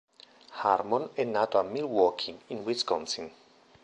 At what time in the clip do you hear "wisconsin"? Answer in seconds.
2.63-3.31